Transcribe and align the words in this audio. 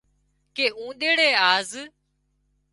ڪي 0.55 0.65
اونۮريڙي 0.79 1.29
آز 1.53 1.69